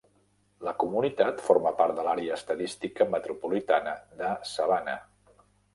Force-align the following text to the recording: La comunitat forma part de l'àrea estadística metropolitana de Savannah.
La 0.67 0.71
comunitat 0.83 1.43
forma 1.51 1.73
part 1.81 1.95
de 1.99 2.07
l'àrea 2.09 2.39
estadística 2.41 3.09
metropolitana 3.17 3.97
de 4.25 4.33
Savannah. 4.55 5.01